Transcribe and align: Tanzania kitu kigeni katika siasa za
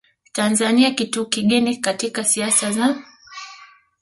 Tanzania 0.33 0.91
kitu 0.91 1.25
kigeni 1.29 1.77
katika 1.77 2.23
siasa 2.23 2.71
za 2.71 3.01